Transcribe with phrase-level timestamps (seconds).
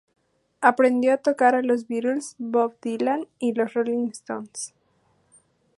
[0.61, 4.73] Aprendió a tocar a los Beatles, Bob Dylan y los Rolling Stones.